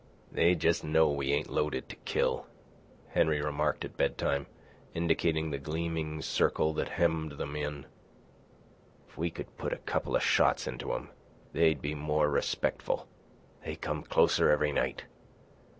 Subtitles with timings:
[0.31, 2.47] "They jes' know we ain't loaded to kill,"
[3.09, 4.47] Henry remarked at bed time,
[4.95, 7.85] indicating the gleaming circle that hemmed them in.
[9.07, 11.09] "If we could put a couple of shots into 'em,
[11.53, 13.07] they'd be more respectful.
[13.63, 15.03] They come closer every night.